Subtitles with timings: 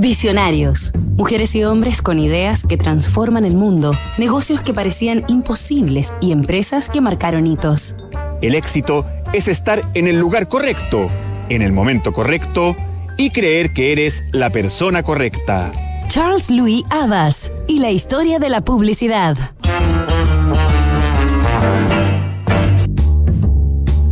[0.00, 0.92] Visionarios.
[1.16, 6.88] Mujeres y hombres con ideas que transforman el mundo, negocios que parecían imposibles y empresas
[6.88, 7.96] que marcaron hitos.
[8.40, 11.10] El éxito es estar en el lugar correcto,
[11.48, 12.76] en el momento correcto
[13.16, 15.72] y creer que eres la persona correcta.
[16.06, 19.36] Charles Louis Abbas y la historia de la publicidad.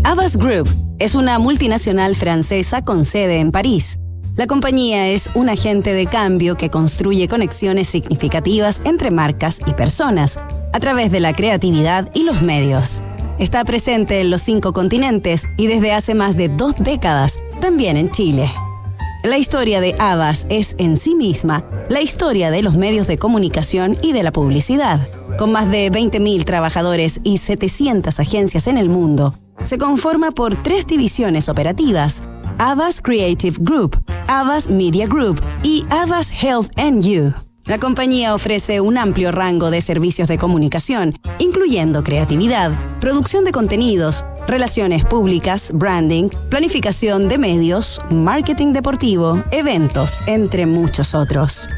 [0.02, 0.68] Abbas Group
[0.98, 4.00] es una multinacional francesa con sede en París.
[4.36, 10.38] La compañía es un agente de cambio que construye conexiones significativas entre marcas y personas
[10.74, 13.02] a través de la creatividad y los medios.
[13.38, 18.10] Está presente en los cinco continentes y desde hace más de dos décadas también en
[18.10, 18.52] Chile.
[19.24, 23.96] La historia de Abbas es en sí misma la historia de los medios de comunicación
[24.02, 25.00] y de la publicidad.
[25.38, 29.32] Con más de 20.000 trabajadores y 700 agencias en el mundo,
[29.64, 32.22] se conforma por tres divisiones operativas,
[32.58, 37.32] Abbas Creative Group, Abbas Media Group y Abbas Health and You.
[37.64, 44.24] La compañía ofrece un amplio rango de servicios de comunicación, incluyendo creatividad, producción de contenidos,
[44.46, 51.68] relaciones públicas, branding, planificación de medios, marketing deportivo, eventos, entre muchos otros.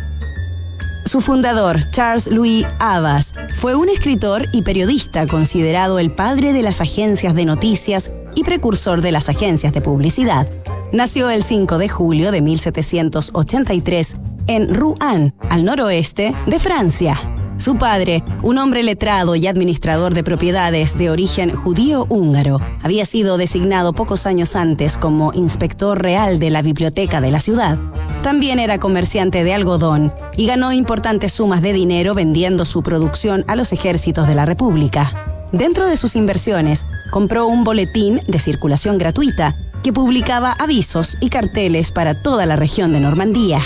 [1.04, 6.82] Su fundador, Charles Louis Abbas, fue un escritor y periodista considerado el padre de las
[6.82, 10.46] agencias de noticias y precursor de las agencias de publicidad.
[10.92, 17.14] Nació el 5 de julio de 1783 en Rouen, al noroeste de Francia.
[17.58, 23.92] Su padre, un hombre letrado y administrador de propiedades de origen judío-húngaro, había sido designado
[23.92, 27.78] pocos años antes como inspector real de la biblioteca de la ciudad.
[28.22, 33.56] También era comerciante de algodón y ganó importantes sumas de dinero vendiendo su producción a
[33.56, 35.12] los ejércitos de la República.
[35.52, 41.92] Dentro de sus inversiones, compró un boletín de circulación gratuita que publicaba avisos y carteles
[41.92, 43.60] para toda la región de Normandía.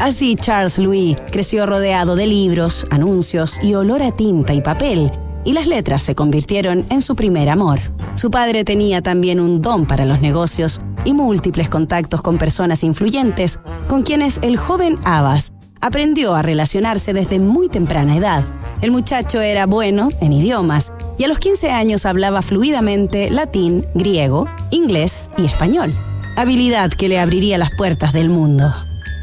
[0.00, 5.10] Así Charles Louis creció rodeado de libros, anuncios y olor a tinta y papel,
[5.44, 7.80] y las letras se convirtieron en su primer amor.
[8.14, 13.60] Su padre tenía también un don para los negocios y múltiples contactos con personas influyentes,
[13.88, 18.44] con quienes el joven Abbas aprendió a relacionarse desde muy temprana edad.
[18.82, 24.48] El muchacho era bueno en idiomas y a los 15 años hablaba fluidamente latín, griego,
[24.70, 25.92] inglés y español,
[26.36, 28.72] habilidad que le abriría las puertas del mundo.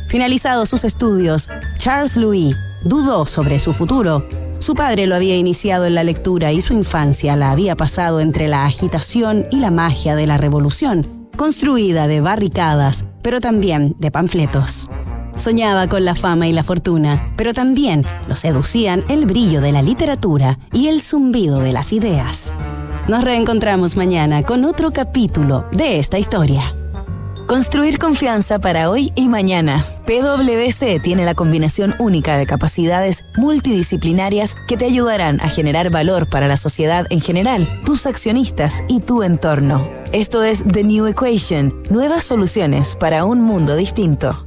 [0.08, 4.28] Finalizados sus estudios, Charles Louis dudó sobre su futuro.
[4.60, 8.48] Su padre lo había iniciado en la lectura y su infancia la había pasado entre
[8.48, 14.88] la agitación y la magia de la revolución, construida de barricadas, pero también de panfletos.
[15.38, 19.84] Soñaba con la fama y la fortuna, pero también lo seducían el brillo de la
[19.84, 22.54] literatura y el zumbido de las ideas.
[23.08, 26.76] Nos reencontramos mañana con otro capítulo de esta historia.
[27.48, 29.86] Construir confianza para hoy y mañana.
[30.06, 36.48] PwC tiene la combinación única de capacidades multidisciplinarias que te ayudarán a generar valor para
[36.48, 39.88] la sociedad en general, tus accionistas y tu entorno.
[40.12, 44.47] Esto es The New Equation, nuevas soluciones para un mundo distinto.